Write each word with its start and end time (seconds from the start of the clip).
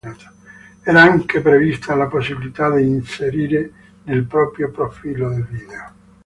Era 0.83 0.99
anche 1.03 1.41
prevista 1.41 1.93
la 1.93 2.07
possibilità 2.07 2.73
di 2.73 2.87
inserire 2.87 3.71
nel 4.05 4.25
proprio 4.25 4.71
profilo 4.71 5.29
dei 5.29 5.43
video. 5.47 5.93